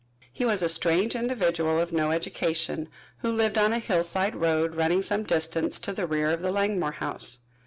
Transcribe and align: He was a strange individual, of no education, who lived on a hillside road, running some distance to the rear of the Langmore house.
He 0.33 0.45
was 0.45 0.63
a 0.63 0.67
strange 0.67 1.13
individual, 1.15 1.79
of 1.79 1.93
no 1.93 2.09
education, 2.09 2.89
who 3.19 3.31
lived 3.31 3.55
on 3.55 3.71
a 3.71 3.77
hillside 3.77 4.33
road, 4.35 4.73
running 4.73 5.03
some 5.03 5.21
distance 5.23 5.77
to 5.77 5.93
the 5.93 6.07
rear 6.07 6.31
of 6.31 6.41
the 6.41 6.49
Langmore 6.51 6.93
house. 6.93 7.37